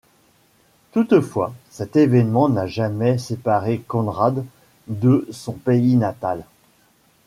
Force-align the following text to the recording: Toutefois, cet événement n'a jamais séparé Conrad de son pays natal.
Toutefois, 0.93 1.53
cet 1.69 1.95
événement 1.95 2.49
n'a 2.49 2.65
jamais 2.65 3.19
séparé 3.19 3.83
Conrad 3.87 4.43
de 4.87 5.27
son 5.29 5.53
pays 5.53 5.95
natal. 5.95 6.43